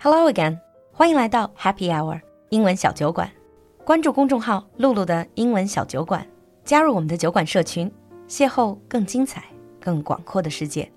[0.00, 0.58] Hello again，
[0.92, 3.30] 欢迎来到 Happy Hour 英文小酒馆。
[3.84, 6.26] 关注公众号“露露的英文小酒馆”，
[6.64, 7.90] 加入我们的酒馆社群，
[8.28, 9.44] 邂逅更精彩、
[9.80, 10.90] 更广阔的世界。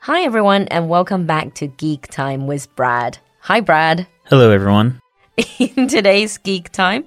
[0.00, 3.14] Hi everyone, and welcome back to Geek Time with Brad.
[3.42, 4.06] Hi, Brad.
[4.24, 4.94] Hello, everyone.
[5.37, 7.05] In today's Geek Time,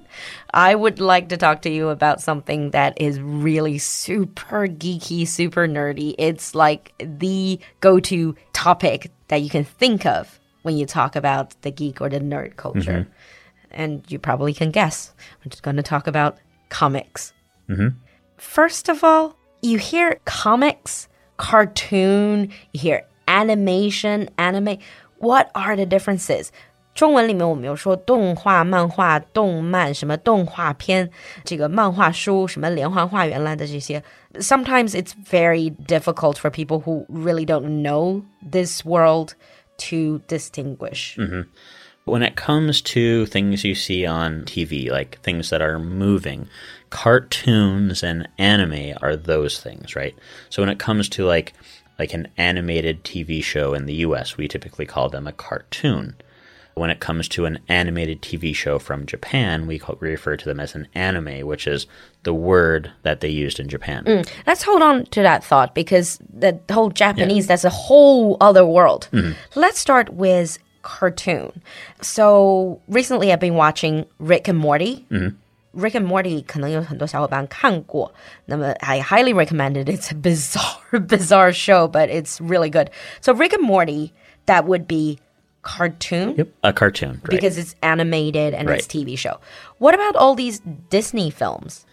[0.53, 5.67] I would like to talk to you about something that is really super geeky, super
[5.67, 6.15] nerdy.
[6.17, 11.61] It's like the go to topic that you can think of when you talk about
[11.61, 13.01] the geek or the nerd culture.
[13.01, 13.11] Mm-hmm.
[13.71, 15.13] And you probably can guess.
[15.39, 16.37] We're just going to talk about
[16.69, 17.33] comics.
[17.69, 17.97] Mm-hmm.
[18.37, 24.77] First of all, you hear comics, cartoon, you hear animation, anime.
[25.17, 26.51] What are the differences?
[26.94, 31.10] 中文里面我们有说动画、漫画、动漫，什么动画片，
[31.44, 34.02] 这个漫画书，什么连环画原来的这些。
[34.38, 39.34] Sometimes it's very difficult for people who really don't know this world
[39.76, 41.16] to distinguish.
[42.06, 46.46] When it comes to things you see on TV, like things that are moving,
[46.88, 50.14] cartoons and anime are those things, right?
[50.48, 51.52] So when it comes to like
[51.98, 56.14] like an animated TV show in the US, we typically call them a cartoon.
[56.80, 60.44] When it comes to an animated TV show from Japan, we, call, we refer to
[60.44, 61.86] them as an anime, which is
[62.22, 64.24] the word that they used in Japan.
[64.46, 69.08] Let's hold on to that thought because the whole Japanese, that's a whole other world.
[69.54, 71.62] Let's start with cartoon.
[72.02, 75.06] So recently I've been watching Rick and Morty.
[75.72, 78.12] Rick and Morty 可能有很多小伙伴看过，
[78.46, 79.88] 那么 I highly recommend it.
[79.88, 82.90] It's a bizarre, bizarre show, but it's really good.
[83.20, 84.12] So Rick and Morty,
[84.46, 85.18] that would be
[85.61, 87.29] cartoon Yep, a cartoon, right?
[87.29, 89.39] because it's animated and it's TV show.
[89.77, 90.59] What about all these
[90.89, 91.85] Disney films?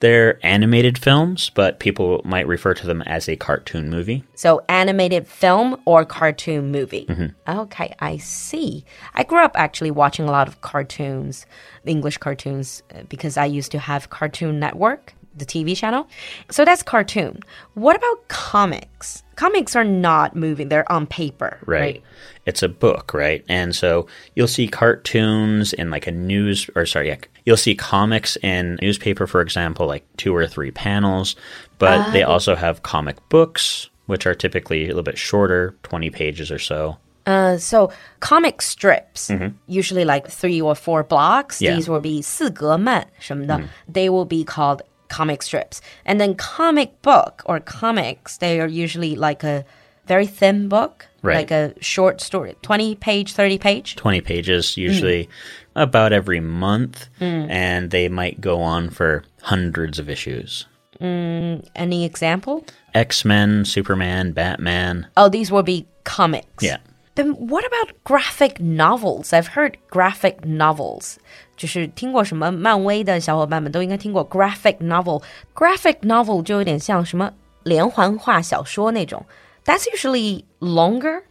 [0.00, 4.24] They're animated films, but people might refer to them as a cartoon movie.
[4.34, 7.06] So animated film or cartoon movie.
[7.08, 7.60] Mm-hmm.
[7.60, 8.84] Okay, I see.
[9.14, 11.46] I grew up actually watching a lot of cartoons,
[11.84, 16.07] English cartoons, because I used to have Cartoon Network, the TV channel.
[16.49, 17.41] So that's cartoon.
[17.75, 19.23] What about comics?
[19.35, 22.01] Comics are not moving; they're on paper, right?
[22.45, 23.43] It's a book, right?
[23.47, 28.37] And so you'll see cartoons in like a news, or sorry, yeah, you'll see comics
[28.37, 31.35] in newspaper, for example, like two or three panels.
[31.77, 36.49] But they also have comic books, which are typically a little bit shorter, twenty pages
[36.51, 36.97] or so.
[37.27, 37.91] Uh, so
[38.21, 39.29] comic strips,
[39.67, 41.61] usually like three or four blocks.
[41.61, 41.75] Yeah.
[41.75, 43.61] These will be 四格漫什么的.
[43.91, 44.81] They will be called
[45.12, 45.80] comic strips.
[46.06, 49.64] And then comic book or comics, they are usually like a
[50.06, 51.36] very thin book, Right.
[51.36, 53.94] like a short story, 20 page, 30 page.
[53.94, 55.28] Twenty pages, usually
[55.76, 57.48] about every month, mm.
[57.48, 60.66] and they might go on for hundreds of issues.
[61.00, 62.64] Mm, any example?
[62.94, 65.06] X Men, Superman, Batman.
[65.16, 66.64] Oh, these will be comics.
[66.64, 66.78] Yeah.
[67.15, 69.33] Then what about graphic novels?
[69.33, 71.17] I've heard graphic novels.
[71.55, 75.23] 就是听过什么漫威的小伙伴们都应该听过 graphic novel.
[75.55, 79.25] Graphic novel 就有点像什么连环画小说那种。
[79.65, 81.23] That's usually longer.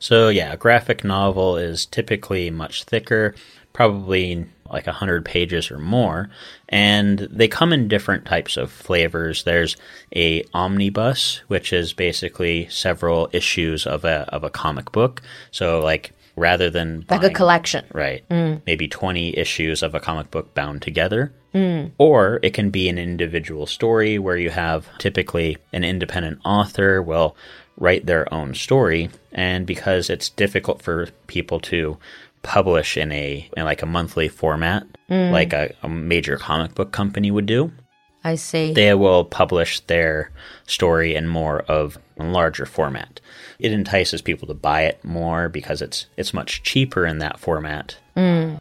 [0.00, 3.34] So yeah, a graphic novel is typically much thicker,
[3.72, 6.29] probably like 100 pages or more,
[6.67, 9.43] and they come in different types of flavors.
[9.43, 9.77] There's
[10.15, 15.21] a omnibus, which is basically several issues of a of a comic book.
[15.51, 17.85] So like rather than Like a collection.
[17.93, 18.27] Right.
[18.29, 18.61] Mm.
[18.65, 21.31] Maybe 20 issues of a comic book bound together.
[21.53, 21.91] Mm.
[21.97, 27.35] Or it can be an individual story where you have typically an independent author will
[27.77, 29.09] write their own story.
[29.31, 31.97] And because it's difficult for people to
[32.43, 35.31] publish in a in like a monthly format, mm.
[35.31, 37.71] like a, a major comic book company would do,
[38.23, 38.73] I see.
[38.73, 40.31] they will publish their
[40.67, 43.19] story in more of a larger format.
[43.59, 47.97] It entices people to buy it more because it's it's much cheaper in that format.
[48.15, 48.59] Mm.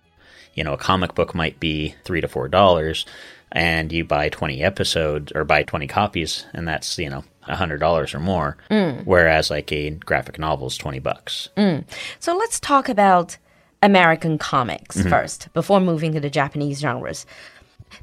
[0.55, 3.05] You know, a comic book might be three to four dollars,
[3.51, 7.79] and you buy twenty episodes or buy twenty copies, and that's you know a hundred
[7.79, 8.57] dollars or more.
[8.71, 9.05] Mm.
[9.05, 11.49] Whereas like a graphic novel is twenty bucks.
[12.21, 13.39] So let's talk about
[13.83, 15.11] American comics mm-hmm.
[15.11, 17.27] first before moving to the Japanese genres.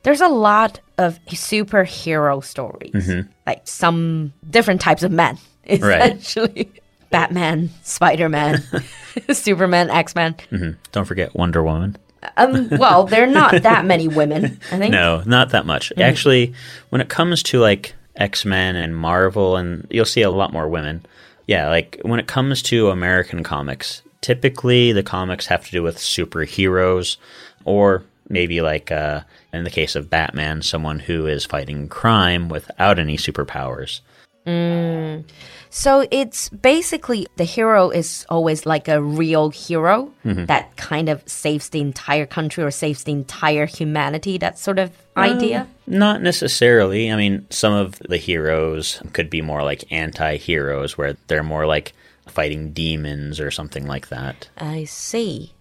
[0.04, 3.30] There's a lot of superhero stories, mm-hmm.
[3.48, 6.72] like some different types of men, essentially.
[7.10, 8.64] Batman, Spider Man,
[9.32, 10.36] Superman, X Men.
[10.52, 10.72] Mm-hmm.
[10.92, 11.98] Don't forget Wonder Woman.
[12.38, 14.92] Um, well, there are not that many women, I think.
[14.92, 15.92] No, not that much.
[15.98, 16.54] Actually,
[16.90, 20.68] when it comes to like X Men and Marvel, and you'll see a lot more
[20.68, 21.06] women.
[21.48, 25.98] Yeah, like when it comes to American comics, typically the comics have to do with
[25.98, 27.18] superheroes,
[27.66, 29.22] or maybe like uh,
[29.54, 34.02] in the case of Batman, someone who is fighting crime without any superpowers.
[34.46, 35.26] Mm.
[35.70, 40.46] So it's basically the hero is always like a real hero mm-hmm.
[40.46, 44.90] that kind of saves the entire country or saves the entire humanity, that sort of
[45.16, 45.68] uh, idea.
[45.86, 47.12] Not necessarily.
[47.12, 51.68] I mean, some of the heroes could be more like anti heroes, where they're more
[51.68, 51.94] like
[52.30, 54.50] fighting demons or something like that.
[54.58, 55.54] I see.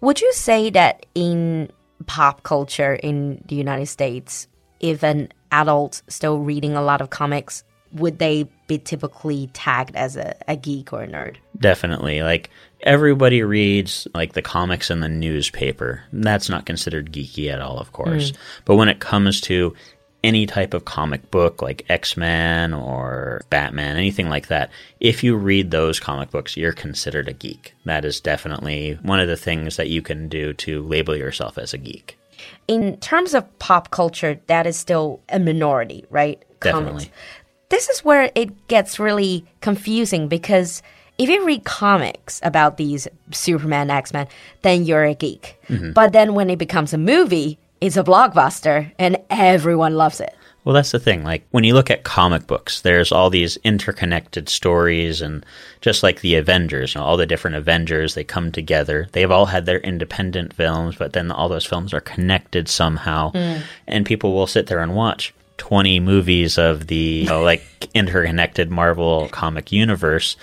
[0.00, 1.70] Would you say that in
[2.06, 4.48] pop culture in the United States,
[4.80, 10.16] if an adult still reading a lot of comics, would they be typically tagged as
[10.16, 11.36] a, a geek or a nerd?
[11.58, 12.22] Definitely.
[12.22, 12.50] Like,
[12.82, 16.02] everybody reads like the comics in the newspaper.
[16.12, 18.30] That's not considered geeky at all, of course.
[18.30, 18.36] Mm.
[18.64, 19.74] But when it comes to
[20.22, 24.70] any type of comic book like X-Men or Batman, anything like that,
[25.00, 27.74] if you read those comic books, you're considered a geek.
[27.84, 31.72] That is definitely one of the things that you can do to label yourself as
[31.72, 32.18] a geek.
[32.68, 36.42] In terms of pop culture, that is still a minority, right?
[36.60, 37.10] Definitely.
[37.68, 40.82] This is where it gets really confusing because
[41.18, 44.26] if you read comics about these Superman, X Men,
[44.62, 45.60] then you're a geek.
[45.68, 45.92] Mm-hmm.
[45.92, 50.34] But then when it becomes a movie, it's a blockbuster and everyone loves it.
[50.64, 51.24] Well, that's the thing.
[51.24, 55.44] Like when you look at comic books, there's all these interconnected stories, and
[55.80, 59.08] just like the Avengers, you know, all the different Avengers, they come together.
[59.12, 63.62] They've all had their independent films, but then all those films are connected somehow, mm.
[63.86, 68.70] and people will sit there and watch 20 movies of the you know, like interconnected
[68.70, 70.36] Marvel comic universe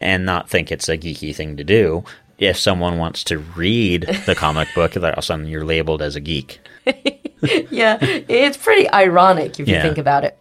[0.00, 2.04] and not think it's a geeky thing to do.
[2.38, 6.14] If someone wants to read the comic book, all of a sudden you're labeled as
[6.14, 6.60] a geek.
[7.70, 10.38] yeah, it's pretty ironic if you think about it.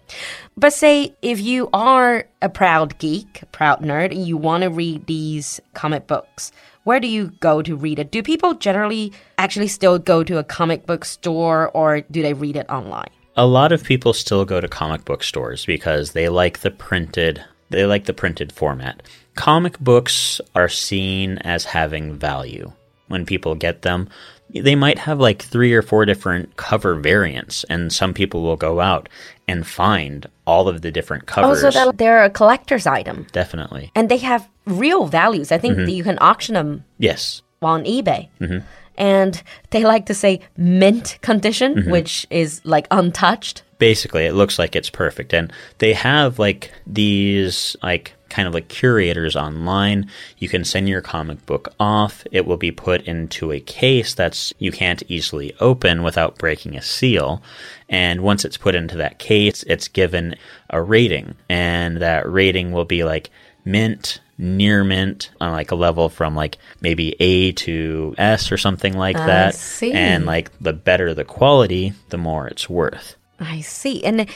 [0.55, 4.69] But say if you are a proud geek, a proud nerd, and you want to
[4.69, 6.51] read these comic books,
[6.83, 8.11] where do you go to read it?
[8.11, 12.55] Do people generally actually still go to a comic book store or do they read
[12.55, 13.09] it online?
[13.35, 17.43] a lot of people still go to comic book stores because they like the printed
[17.69, 19.01] they like the printed format.
[19.33, 22.71] Comic books are seen as having value.
[23.07, 24.09] When people get them,
[24.53, 28.79] they might have like 3 or 4 different cover variants and some people will go
[28.79, 29.09] out
[29.47, 31.63] and find all of the different oh, covers.
[31.63, 33.91] Also, that they're a collector's item Definitely.
[33.95, 35.51] and they have real values.
[35.51, 35.85] I think mm-hmm.
[35.85, 37.41] that you can auction them Yes.
[37.61, 38.29] on eBay.
[38.39, 38.59] Mm-hmm.
[38.95, 39.41] And
[39.71, 41.91] they like to say mint condition, mm-hmm.
[41.91, 43.63] which is like untouched.
[43.79, 48.67] basically it looks like it's perfect and they have like these like kind of like
[48.67, 50.09] curators online.
[50.39, 52.25] You can send your comic book off.
[52.31, 56.81] It will be put into a case that's you can't easily open without breaking a
[56.81, 57.43] seal.
[57.87, 60.35] And once it's put into that case it's given
[60.69, 61.35] a rating.
[61.47, 63.29] And that rating will be like
[63.63, 68.97] mint near mint on like a level from like maybe A to S or something
[68.97, 69.53] like that.
[69.53, 69.93] see.
[69.93, 73.15] and like the better the quality the more it's worth.
[73.39, 74.03] I see.
[74.03, 74.27] And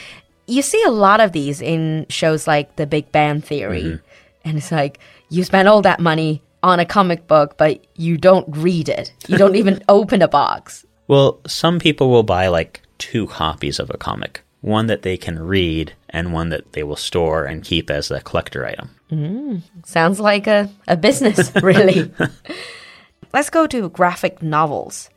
[0.48, 3.82] you see a lot of these in shows like The Big Bang Theory.
[3.82, 4.48] Mm-hmm.
[4.48, 4.98] And it's like,
[5.28, 9.12] you spend all that money on a comic book, but you don't read it.
[9.28, 10.86] You don't even open a box.
[11.06, 15.38] Well, some people will buy like two copies of a comic one that they can
[15.38, 18.90] read and one that they will store and keep as a collector item.
[19.10, 22.12] Mm, sounds like a, a business, really.
[23.32, 25.10] Let's go to graphic novels.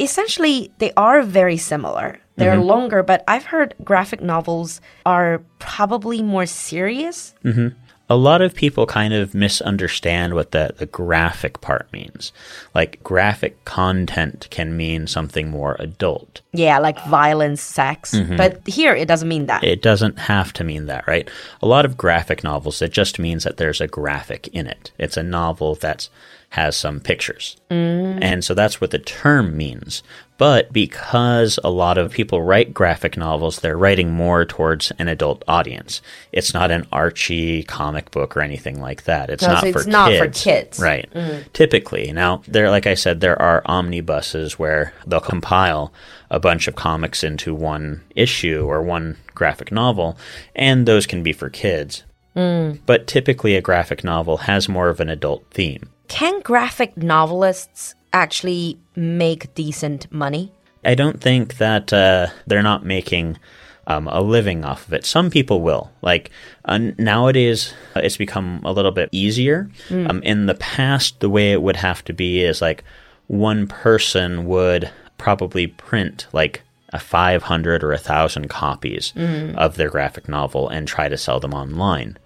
[0.00, 2.18] Essentially, they are very similar.
[2.36, 2.62] They're mm-hmm.
[2.62, 7.34] longer, but I've heard graphic novels are probably more serious.
[7.44, 7.76] Mm-hmm.
[8.10, 12.32] A lot of people kind of misunderstand what the, the graphic part means.
[12.74, 16.40] Like, graphic content can mean something more adult.
[16.52, 18.12] Yeah, like violence, sex.
[18.12, 18.36] Mm-hmm.
[18.36, 19.64] But here, it doesn't mean that.
[19.64, 21.30] It doesn't have to mean that, right?
[21.62, 24.90] A lot of graphic novels, it just means that there's a graphic in it.
[24.98, 26.08] It's a novel that
[26.50, 27.56] has some pictures.
[27.70, 28.18] Mm.
[28.20, 30.02] And so that's what the term means.
[30.40, 35.44] But because a lot of people write graphic novels, they're writing more towards an adult
[35.46, 36.00] audience.
[36.32, 39.28] It's not an Archie comic book or anything like that.
[39.28, 40.42] It's No, not so for it's not for kids.
[40.42, 40.78] kids.
[40.80, 41.10] Right.
[41.14, 41.52] Mm.
[41.52, 42.10] Typically.
[42.12, 45.92] Now, there like I said there are omnibuses where they'll compile
[46.30, 50.16] a bunch of comics into one issue or one graphic novel,
[50.56, 52.02] and those can be for kids.
[52.34, 52.78] Mm.
[52.86, 55.90] But typically a graphic novel has more of an adult theme.
[56.08, 60.52] Can graphic novelists actually make decent money?
[60.84, 63.38] I don't think that uh, they're not making
[63.86, 65.04] um, a living off of it.
[65.04, 65.90] Some people will.
[66.02, 66.30] Like
[66.64, 69.70] uh, nowadays, uh, it's become a little bit easier.
[69.90, 72.84] Um, in the past, the way it would have to be is like
[73.26, 76.62] one person would probably print like
[76.92, 79.12] a 500 or a thousand copies
[79.56, 82.16] of their graphic novel and try to sell them online.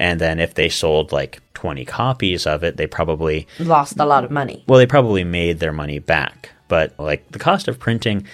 [0.00, 4.24] And then if they sold like 20 copies of it, they probably Lost a lot
[4.24, 4.64] of money.
[4.66, 8.26] well, they probably made their money back, but like the cost of printing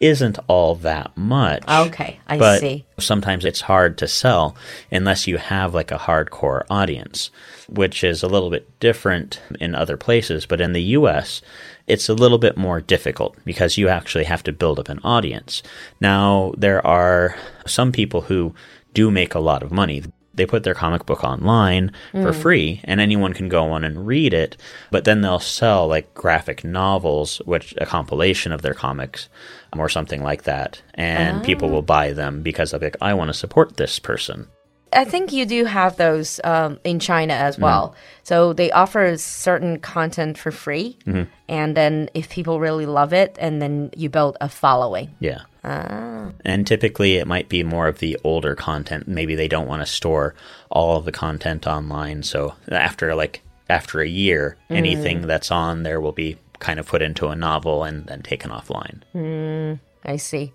[0.00, 1.62] isn't all that much.
[1.66, 2.84] Okay, I but see.
[2.98, 4.54] sometimes it's hard to sell
[4.92, 7.30] unless you have like a hardcore audience,
[7.70, 10.44] which is a little bit different in other places.
[10.44, 11.40] But in the US,
[11.86, 15.62] it's a little bit more difficult because you actually have to build up an audience.
[16.00, 17.34] Now, there are
[17.66, 18.54] some people who
[18.92, 20.02] do make a lot of money.
[20.34, 22.34] They put their comic book online for mm.
[22.34, 24.56] free and anyone can go on and read it,
[24.90, 29.28] but then they'll sell like graphic novels, which a compilation of their comics
[29.76, 30.82] or something like that.
[30.94, 31.82] And people will ah.
[31.82, 34.48] buy them because of like, I want to support this person.
[34.94, 37.62] I think you do have those um, in China as mm.
[37.62, 37.94] well.
[38.22, 41.24] So they offer certain content for free, mm-hmm.
[41.48, 45.14] and then if people really love it, and then you build a following.
[45.18, 45.42] Yeah.
[45.64, 46.30] Ah.
[46.44, 49.08] And typically it might be more of the older content.
[49.08, 50.34] Maybe they don't want to store
[50.70, 52.22] all of the content online.
[52.22, 54.74] So after like after a year, hmm.
[54.74, 58.50] anything that's on there will be kind of put into a novel and then taken
[58.50, 59.02] offline.
[59.12, 59.74] Hmm.
[60.04, 60.52] I see.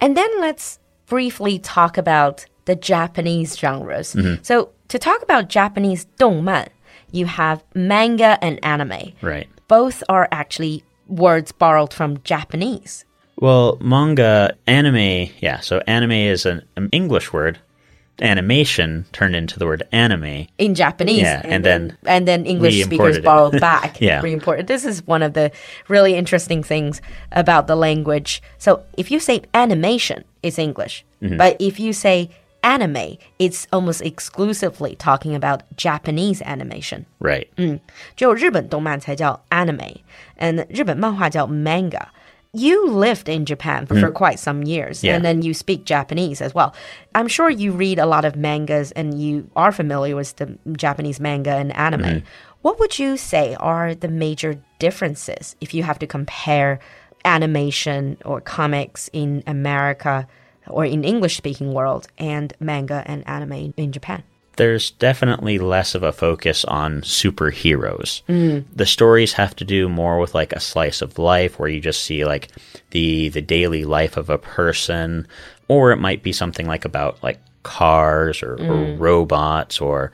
[0.00, 4.14] And then let's briefly talk about the Japanese genres.
[4.14, 4.42] Mm-hmm.
[4.42, 6.68] So to talk about Japanese 动漫,
[7.10, 9.12] you have manga and anime.
[9.20, 9.48] Right.
[9.68, 13.04] Both are actually words borrowed from Japanese.
[13.41, 15.59] Well, manga, anime, yeah.
[15.59, 17.59] So anime is an, an English word.
[18.19, 20.47] Animation turned into the word anime.
[20.57, 21.21] in Japanese.
[21.21, 23.23] Yeah, and then and then English speakers re-imported it.
[23.23, 24.01] borrowed back.
[24.01, 24.21] Yeah.
[24.21, 24.65] re-imported.
[24.65, 25.51] This is one of the
[25.87, 26.99] really interesting things
[27.31, 28.41] about the language.
[28.57, 31.37] So if you say animation, it's English, Mm-hmm.
[31.37, 32.29] but if you say
[32.63, 37.05] anime, it's almost exclusively talking about Japanese animation.
[37.19, 37.47] Right.
[38.15, 42.07] 只有日本动漫才叫 anime，and 日本漫画叫 manga。
[42.54, 45.04] You lived in Japan for, for quite some years, Mm.
[45.04, 45.16] Yeah.
[45.16, 46.74] and then you speak Japanese as well.
[47.14, 51.18] I'm sure you read a lot of mangas and you are familiar with the Japanese
[51.18, 52.02] manga and anime.
[52.02, 52.26] Mm-hmm.
[52.60, 56.78] What would you say are the major differences if you have to compare
[57.24, 60.26] animation or comics in America
[60.66, 64.22] or in English speaking world and manga and anime in Japan?
[64.56, 68.22] There's definitely less of a focus on superheroes.
[68.76, 72.02] The stories have to do more with like a slice of life where you just
[72.04, 72.48] see like
[72.90, 75.26] the the daily life of a person
[75.68, 80.12] or it might be something like about like cars or, or robots or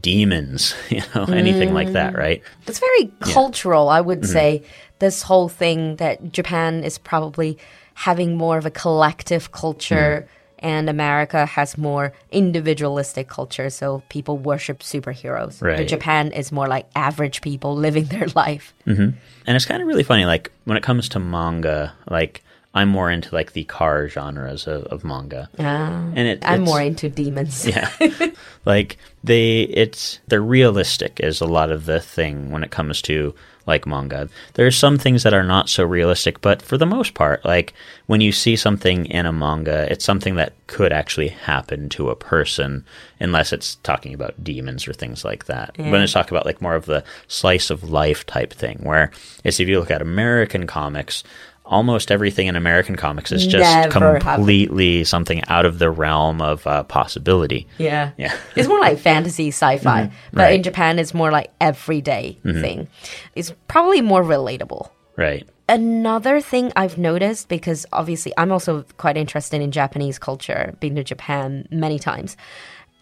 [0.00, 2.42] demons, you know, anything like that, right?
[2.66, 4.06] It's very cultural, I Mm-hmm.
[4.08, 4.62] would say.
[4.98, 7.56] This whole thing that Japan is probably
[7.94, 10.34] having more of a collective culture Mm-hmm.
[10.60, 13.70] And America has more individualistic culture.
[13.70, 15.62] So people worship superheroes.
[15.78, 18.74] But Japan is more like average people living their life.
[18.86, 19.16] Mm-hmm.
[19.46, 22.42] And it's kind of really funny like when it comes to manga, like
[22.74, 25.48] I'm more into like the car genres of, of manga.
[25.58, 27.66] Ah, and it, I'm more into demons.
[27.66, 27.90] yeah
[28.64, 33.34] like they it's they're realistic is a lot of the thing when it comes to
[33.66, 37.44] like manga there's some things that are not so realistic but for the most part
[37.44, 37.74] like
[38.06, 42.16] when you see something in a manga it's something that could actually happen to a
[42.16, 42.84] person
[43.20, 46.74] unless it's talking about demons or things like that when it's talking about like more
[46.74, 49.10] of the slice of life type thing where
[49.44, 51.22] it's if you look at american comics
[51.68, 54.22] almost everything in american comics is just Never happened.
[54.22, 58.10] completely something out of the realm of uh, possibility Yeah.
[58.16, 58.34] Yeah.
[58.56, 60.10] It's more like fantasy sci fi.
[60.32, 60.44] But Right.
[60.46, 60.54] Mm-hmm.
[60.54, 62.88] in Japan, it's more like everyday thing.
[63.34, 64.90] It's probably more relatable.
[65.16, 65.46] Right.
[65.68, 71.04] Another thing I've noticed, because obviously I'm also quite interested in Japanese culture, been to
[71.04, 72.36] Japan many times.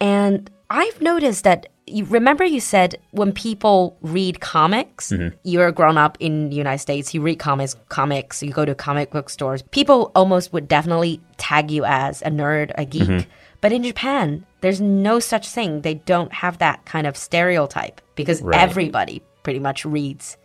[0.01, 5.35] And I've noticed that you remember you said when people read comics, mm-hmm.
[5.43, 9.11] you're grown up in the United States, you read comics, comics, you go to comic
[9.11, 13.03] book stores, people almost would definitely tag you as a nerd, a geek.
[13.03, 13.29] Mm-hmm.
[13.61, 15.81] But in Japan, there's no such thing.
[15.81, 18.59] They don't have that kind of stereotype because Right.
[18.59, 20.37] everybody pretty much reads.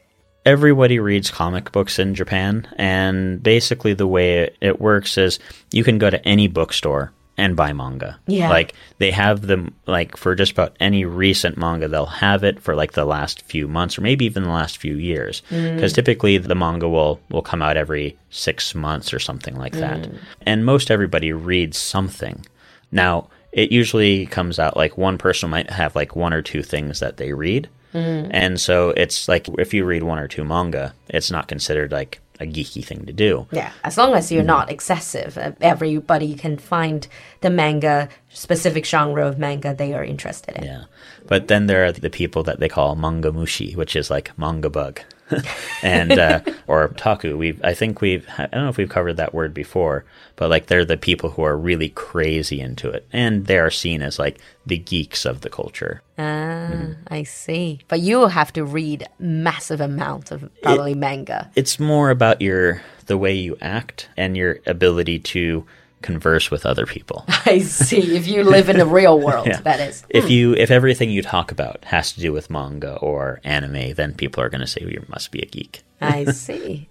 [0.45, 5.39] Everybody reads comic books in Japan, and basically the way it works is
[5.71, 8.19] you can go to any bookstore and buy manga.
[8.27, 8.51] Yeah.
[8.51, 12.75] Like they have them like for just about any recent manga, they'll have it for
[12.75, 15.43] like the last few months or maybe even the last few years.
[15.51, 15.75] Mm.
[15.75, 20.03] Because typically the manga will will come out every six months or something like that.
[20.03, 20.19] Mm.
[20.43, 22.45] And most everybody reads something.
[22.91, 27.01] Now it usually comes out like one person might have like one or two things
[27.01, 27.69] that they read.
[27.95, 28.29] Mm.
[28.31, 32.21] And so it's like if you read one or two manga, it's not considered like
[32.41, 33.47] a geeky thing to do.
[33.53, 37.07] Yeah, as long as you're not excessive, uh, everybody can find
[37.41, 40.65] the manga specific genre of manga they are interested in.
[40.65, 40.85] Yeah.
[41.27, 44.71] But then there are the people that they call manga mushi, which is like manga
[44.71, 45.01] bug.
[45.83, 47.37] and uh, otaku.
[47.37, 50.05] We've I think we've I don't know if we've covered that word before,
[50.37, 54.03] but like they're the people who are really crazy into it, and they are seen
[54.03, 56.03] as like the geeks of the culture.
[56.19, 57.81] Ah, I see.
[57.89, 61.51] But you have to read massive amounts of probably manga.
[61.55, 65.67] It's more about your the way you act and your ability to
[66.03, 67.25] converse with other people.
[67.47, 68.17] I see.
[68.17, 70.05] If you live in the real world, that is.
[70.09, 70.31] If hmm.
[70.31, 74.43] you if everything you talk about has to do with manga or anime, then people
[74.43, 75.83] are going to say you must be a geek.
[76.01, 76.89] I see.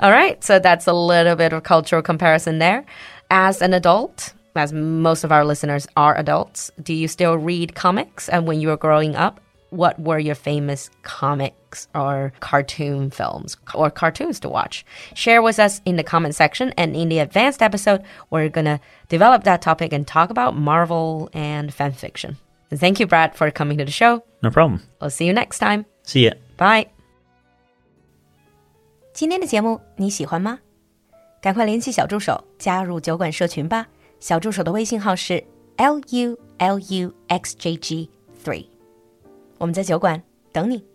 [0.00, 0.42] All right.
[0.42, 2.84] So that's a little bit of cultural comparison there.
[3.30, 8.28] As an adult, as most of our listeners are adults, do you still read comics?
[8.28, 9.40] And when you were growing up,
[9.71, 14.85] what were your famous comics or cartoon films or cartoons to watch?
[15.13, 16.71] Share with us in the comment section.
[16.77, 21.29] And in the advanced episode, we're going to develop that topic and talk about Marvel
[21.33, 22.37] and fan fiction.
[22.71, 24.23] And thank you, Brad, for coming to the show.
[24.41, 24.83] No problem.
[25.01, 25.85] We'll see you next time.
[26.03, 26.33] See ya.
[26.57, 26.87] Bye.
[29.13, 30.59] 今天的节目你喜欢吗？
[31.41, 33.87] 赶快联系小助手加入酒馆社群吧。
[34.19, 35.43] 小助手的微信号是
[35.77, 38.09] l u l u x j g
[38.43, 38.67] three。
[39.62, 40.91] 我们在酒馆等你。